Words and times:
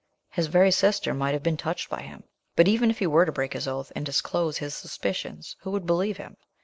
His 0.31 0.47
very 0.47 0.71
sister 0.71 1.13
might 1.13 1.33
have 1.35 1.43
been 1.43 1.57
touched 1.57 1.87
by 1.87 2.01
him. 2.01 2.23
But 2.55 2.67
even 2.67 2.89
if 2.89 2.97
he 2.97 3.05
were 3.05 3.23
to 3.23 3.31
break 3.31 3.53
his 3.53 3.67
oath, 3.67 3.91
and 3.95 4.03
disclose 4.03 4.57
his 4.57 4.73
suspicions, 4.73 5.55
who 5.61 5.69
would 5.69 5.85
believe 5.85 6.17
him? 6.17 6.37